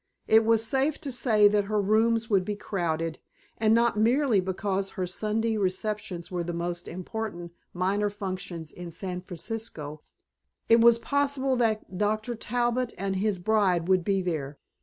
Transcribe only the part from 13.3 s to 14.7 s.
bride would be there.